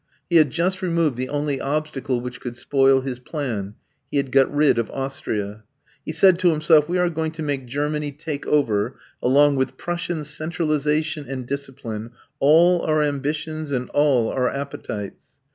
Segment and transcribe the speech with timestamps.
[0.31, 3.75] He had just removed the only obstacle which could spoil his plan;
[4.09, 5.63] he had got rid of Austria.
[6.03, 10.23] He said to himself: "We are going to make Germany take over, along with Prussian
[10.23, 15.39] centralization and discipline, all our ambitions and all our appetites.